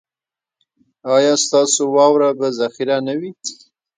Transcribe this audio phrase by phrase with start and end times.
[1.15, 3.31] ایا ستاسو واوره به ذخیره نه وي؟